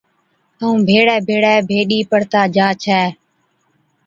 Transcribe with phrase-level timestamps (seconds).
[0.59, 3.01] ائُون ڀيڙي ڀيڙي ڀيڏِي پڙھتا جا ڇَي